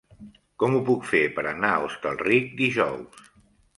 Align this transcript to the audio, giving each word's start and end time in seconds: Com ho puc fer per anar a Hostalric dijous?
Com 0.61 0.77
ho 0.77 0.79
puc 0.87 1.03
fer 1.11 1.21
per 1.37 1.43
anar 1.51 1.71
a 1.73 1.85
Hostalric 1.89 2.49
dijous? 2.63 3.29